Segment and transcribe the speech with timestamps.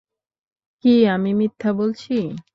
[0.85, 2.15] কি আমি মিথ্যা বলছি?